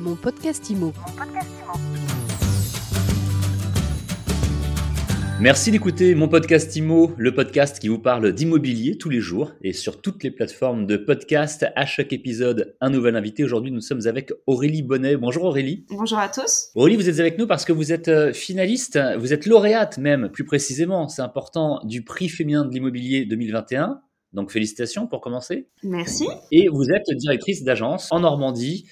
[0.00, 0.94] Mon podcast IMO.
[5.40, 9.74] Merci d'écouter mon podcast IMO, le podcast qui vous parle d'immobilier tous les jours et
[9.74, 11.66] sur toutes les plateformes de podcast.
[11.76, 13.44] À chaque épisode, un nouvel invité.
[13.44, 15.18] Aujourd'hui, nous sommes avec Aurélie Bonnet.
[15.18, 15.84] Bonjour Aurélie.
[15.90, 16.70] Bonjour à tous.
[16.74, 20.30] Aurélie, vous êtes avec nous parce que vous êtes euh, finaliste, vous êtes lauréate même,
[20.30, 24.00] plus précisément, c'est important, du prix féminin de l'immobilier 2021.
[24.32, 25.68] Donc félicitations pour commencer.
[25.82, 26.26] Merci.
[26.52, 28.86] Et vous êtes directrice d'agence en Normandie,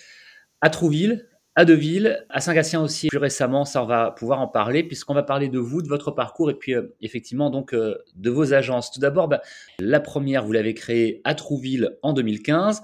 [0.61, 1.29] à Trouville,
[1.59, 5.25] à Deauville, à Saint-Gatien aussi plus récemment, ça on va pouvoir en parler puisqu'on va
[5.25, 8.93] parler de vous, de votre parcours et puis euh, effectivement donc euh, de vos agences.
[8.93, 9.43] Tout d'abord, bah,
[9.81, 12.83] la première, vous l'avez créée à Trouville en 2015.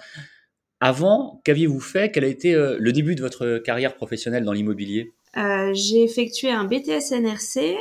[0.80, 2.10] Avant, qu'aviez-vous fait?
[2.10, 5.14] Quel a été euh, le début de votre carrière professionnelle dans l'immobilier?
[5.36, 7.76] J'ai effectué un BTS NRC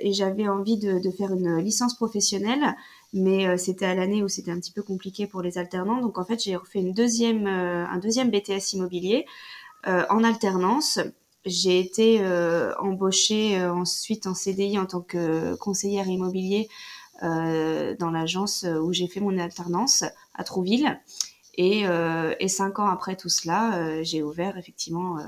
[0.00, 2.74] et j'avais envie de, faire une licence professionnelle,
[3.12, 6.00] mais c'était à l'année où c'était un petit peu compliqué pour les alternants.
[6.00, 9.26] Donc en fait, j'ai refait une deuxième, un deuxième BTS immobilier
[9.86, 10.98] euh, en alternance.
[11.44, 16.68] J'ai été euh, embauchée euh, ensuite en CDI en tant que conseillère immobilier
[17.20, 21.00] dans l'agence où j'ai fait mon alternance à Trouville.
[21.54, 21.84] Et,
[22.46, 25.18] cinq ans après tout cela, j'ai ouvert effectivement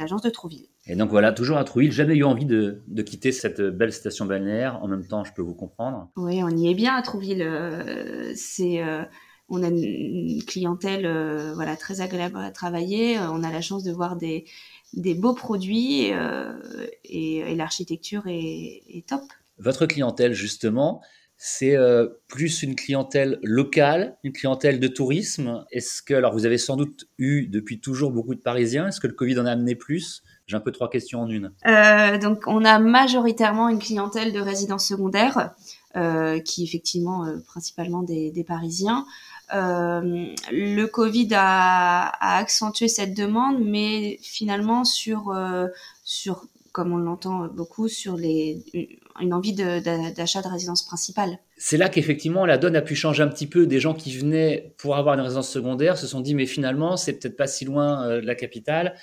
[0.00, 0.66] l'agence de Trouville.
[0.86, 4.24] Et donc voilà, toujours à Trouville, jamais eu envie de, de, quitter cette belle station
[4.24, 4.82] balnéaire.
[4.82, 6.08] En même temps, je peux vous comprendre.
[6.16, 7.46] Oui, on y est bien à Trouville.
[8.34, 8.82] c'est
[9.50, 13.18] on a une clientèle euh, voilà très agréable à travailler.
[13.18, 14.46] Euh, on a la chance de voir des,
[14.94, 16.52] des beaux produits euh,
[17.04, 19.22] et, l'architecture est, top.
[19.58, 21.02] Votre clientèle justement,
[21.42, 21.74] c'est
[22.28, 25.64] plus une clientèle locale, une clientèle de tourisme.
[25.72, 28.88] Est-ce que alors vous avez sans doute eu depuis toujours beaucoup de Parisiens?
[28.88, 30.22] Est-ce que le Covid en a amené plus?
[30.46, 31.52] J'ai un peu trois questions en une.
[32.20, 35.54] donc, on a majoritairement une clientèle de résidences secondaires,
[36.44, 39.06] qui effectivement principalement des, Parisiens.
[39.54, 45.66] Euh, le Covid a, accentué cette demande, mais finalement sur euh,
[46.04, 48.62] sur comme on l'entend beaucoup sur les
[49.20, 51.38] une envie d'achat de, résidence principale.
[51.56, 53.66] C'est là qu'effectivement la donne a pu changer un petit peu.
[53.66, 57.18] Des gens qui venaient pour avoir une résidence secondaire se sont dit mais finalement c'est
[57.18, 58.94] peut-être pas si loin euh, de la capitale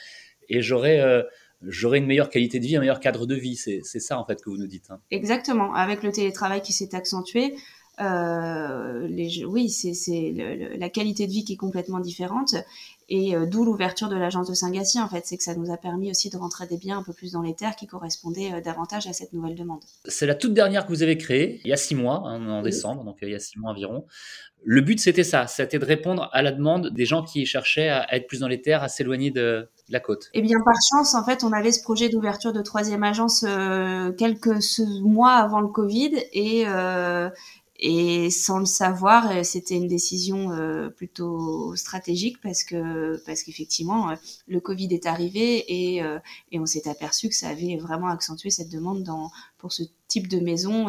[0.49, 1.25] et j'aurais
[1.61, 3.55] j'aurais une meilleure qualité de vie, un meilleur cadre de vie.
[3.55, 4.89] C'est ça en fait que vous nous dites.
[4.89, 4.99] Hein.
[5.11, 5.73] Exactement.
[5.73, 7.55] Avec le télétravail qui s'est accentué,
[7.99, 10.33] euh, les, oui, c'est
[10.77, 12.55] la qualité de vie qui est complètement différente.
[13.09, 15.77] Et euh, d'où l'ouverture de l'agence de Saint-Gatien, en fait, c'est que ça nous a
[15.77, 18.61] permis aussi de rentrer des biens un peu plus dans les terres qui correspondaient euh,
[18.61, 19.79] davantage à cette nouvelle demande.
[20.05, 22.61] C'est la toute dernière que vous avez créée, il y a six mois, hein, en
[22.61, 24.05] décembre, donc il y a six mois environ.
[24.63, 28.13] Le but, c'était ça, c'était de répondre à la demande des gens qui cherchaient à
[28.13, 31.23] être plus dans les terres, à s'éloigner de, la côte Eh bien, par chance, en
[31.23, 33.45] fait, on avait ce projet d'ouverture de troisième agence
[34.17, 36.65] quelques mois avant le Covid et,
[37.79, 44.09] et sans le savoir, euh, c'était une décision euh, plutôt stratégique parce que parce qu'effectivement
[44.09, 44.15] euh,
[44.47, 46.01] le Covid est arrivé et,
[46.51, 50.27] et on s'est aperçu que ça avait vraiment accentué cette demande dans pour ce type
[50.27, 50.87] de maison,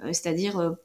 [0.00, 0.76] c'est-à-dire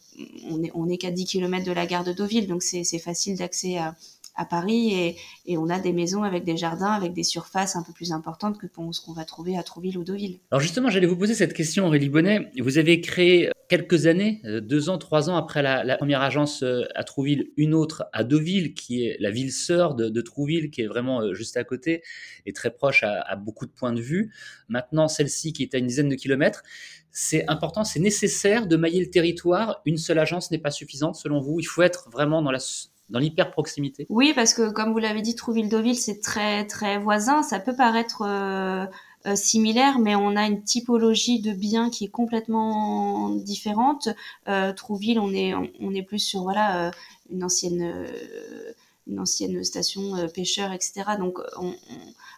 [0.49, 3.37] on est on est qu'à 10 km de la gare de Deauville, donc c'est facile
[3.37, 3.95] d'accès à,
[4.35, 5.15] à Paris
[5.45, 8.57] et, on a des maisons avec des jardins, avec des surfaces un peu plus importantes
[8.57, 10.39] que ce qu'on va trouver à Trouville ou Deauville.
[10.51, 12.51] Alors justement, j'allais vous poser cette question, Aurélie Bonnet.
[12.59, 16.83] Vous avez créé quelques années, euh, deux ans, trois ans après la, première agence euh,
[16.93, 20.87] à Trouville, une autre à Deauville, qui est la ville sœur de, Trouville, qui est
[20.87, 22.03] vraiment euh, juste à côté
[22.45, 24.31] et très proche à beaucoup de points de vue.
[24.67, 26.63] Maintenant, celle-ci qui est à une dizaine de kilomètres.
[27.11, 29.81] C'est important, c'est nécessaire de mailler le territoire.
[29.85, 31.59] Une seule agence n'est pas suffisante selon vous.
[31.59, 32.59] Il faut être vraiment dans la
[33.09, 37.43] dans l'hyper proximité Oui, parce que comme vous l'avez dit, Trouville-Deauville, c'est très très voisin.
[37.43, 38.85] Ça peut paraître euh,
[39.27, 44.09] euh, similaire, mais on a une typologie de biens qui est complètement différente.
[44.47, 46.91] Euh, Trouville, on est on est plus sur voilà euh,
[47.31, 48.71] une ancienne euh,
[49.07, 51.03] une ancienne station pêcheur, etc.
[51.19, 51.73] Donc, on,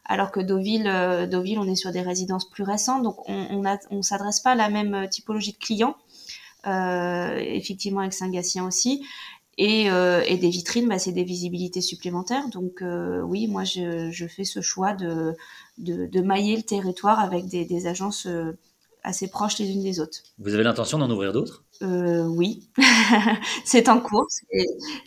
[0.06, 0.83] alors que Deauville,
[1.29, 4.56] Deauville, on est sur des résidences plus récentes, donc on on, on s'adresse pas à
[4.56, 5.95] la même typologie de clients.
[6.66, 9.06] effectivement avec Saint-Gatien aussi.
[9.57, 12.47] Et, euh, et, des vitrines, bah, c'est des visibilités supplémentaires.
[12.50, 15.36] Donc euh, oui, moi je, fais ce choix de,
[15.80, 18.57] de, de, mailler le territoire avec des, des agences euh,
[19.03, 20.19] assez proches les unes des autres.
[20.38, 21.63] Vous avez l'intention d'en ouvrir d'autres?
[21.81, 22.69] Euh, Oui,
[23.65, 24.27] c'est en cours.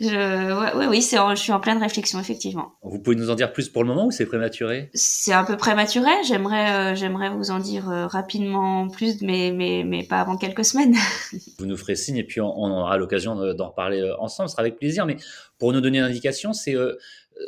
[0.01, 2.73] Je, ouais, oui, je suis en pleine réflexion effectivement.
[2.83, 4.91] Vous pouvez nous en dire plus pour le moment ou c'est prématuré?
[4.95, 6.11] C'est un peu prématuré.
[6.25, 10.65] J'aimerais, euh, j'aimerais vous en dire euh, rapidement plus, mais, mais, mais pas avant quelques
[10.65, 10.97] semaines.
[11.59, 14.49] vous nous ferez signe et puis on, on aura l'occasion d'en reparler ensemble.
[14.49, 15.07] Ce sera avec plaisir.
[15.07, 15.17] Mais
[15.59, 16.75] pour nous donner une indication, c'est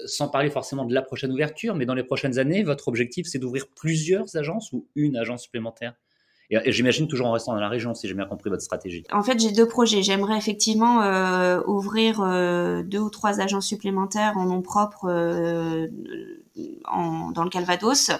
[0.06, 3.38] sans parler forcément de la prochaine ouverture, mais dans les prochaines années, votre objectif, c'est
[3.38, 5.94] d'ouvrir plusieurs agences ou une agence supplémentaire?
[6.52, 9.04] Et, j'imagine toujours en restant dans la région, si j'ai bien compris votre stratégie.
[9.12, 10.02] En fait, j'ai deux projets.
[10.02, 15.88] J'aimerais effectivement euh, ouvrir euh, deux ou trois agences supplémentaires en nom propre euh,
[16.87, 18.10] en, dans le Calvados.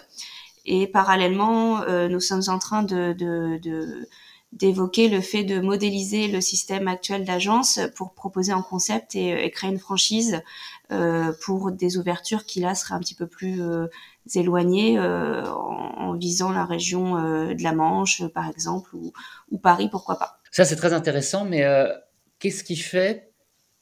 [0.65, 4.09] Et parallèlement, euh, nous sommes en train de, de, de
[4.53, 9.71] d'évoquer le fait de modéliser le système actuel d'agence pour proposer un concept et, créer
[9.71, 10.43] une franchise
[10.91, 13.87] euh, pour des ouvertures qui là seraient un petit peu plus euh,
[14.35, 19.13] éloignées euh, en, visant la région euh, de la Manche par exemple ou,
[19.51, 20.39] ou Paris pourquoi pas.
[20.51, 21.89] Ça c'est très intéressant mais euh,
[22.39, 23.32] qu'est-ce qui fait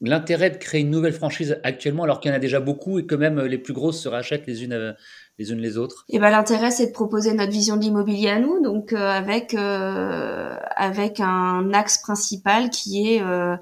[0.00, 3.06] l'intérêt de créer une nouvelle franchise actuellement alors qu'il y en a déjà beaucoup et
[3.06, 4.96] que même les plus grosses se rachètent les unes
[5.38, 6.04] les unes les autres.
[6.08, 8.98] Et eh ben l'intérêt c'est de proposer notre vision de l'immobilier à nous, donc euh,
[8.98, 13.56] avec euh, avec un axe principal qui est euh,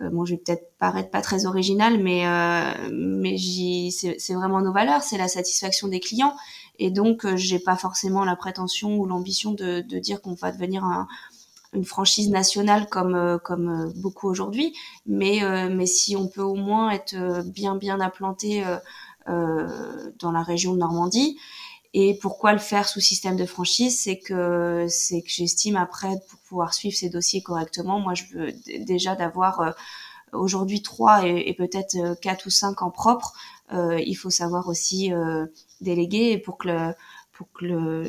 [0.00, 3.36] euh bon, je vais peut-être paraître pas très original, mais euh, mais
[3.90, 6.34] c'est vraiment nos valeurs, c'est la satisfaction des clients,
[6.78, 10.84] et donc j'ai pas forcément la prétention ou l'ambition de, de dire qu'on va devenir
[10.84, 11.06] un,
[11.72, 14.76] une franchise nationale comme comme beaucoup aujourd'hui,
[15.06, 15.40] mais
[15.70, 18.64] mais si on peut au moins être bien bien implanté
[19.28, 21.38] euh, dans la région de Normandie.
[21.92, 24.00] Et pourquoi le faire sous système de franchise?
[24.00, 28.52] C'est que c'est que j'estime après pour pouvoir suivre ces dossiers correctement, moi je veux
[28.86, 29.70] déjà d'avoir euh,
[30.32, 33.34] aujourd'hui trois et, peut-être euh, quatre ou cinq en propre.
[33.72, 35.46] Euh, il faut savoir aussi euh,
[35.80, 36.94] déléguer pour que le,
[37.40, 38.04] pour que le,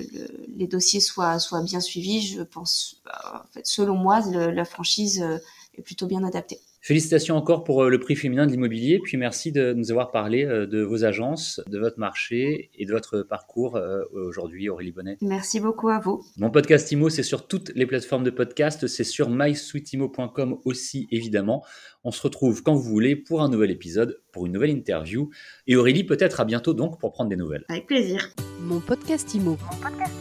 [0.57, 2.21] les dossiers soient soient bien suivis.
[2.21, 3.01] Je pense,
[3.33, 5.25] en fait, selon moi, la franchise
[5.73, 6.59] est plutôt bien adaptée.
[6.83, 10.45] Félicitations encore pour euh, le prix féminin de l'immobilier, puis merci de nous avoir parlé
[10.45, 15.17] euh, de vos agences, de votre marché et de votre parcours euh, aujourd'hui, Aurélie Bonnet.
[15.21, 16.25] Merci beaucoup à vous.
[16.37, 21.63] Mon podcast IMO, c'est sur toutes les plateformes de podcast, c'est sur mysweetimo.com aussi évidemment.
[22.03, 25.29] On se retrouve quand vous voulez pour un nouvel épisode, pour une nouvelle interview.
[25.67, 27.65] Et Aurélie, peut-être à bientôt donc pour prendre des nouvelles.
[27.69, 28.27] Avec plaisir.
[28.59, 29.51] Mon podcast IMO.
[29.51, 30.20] Mon podcast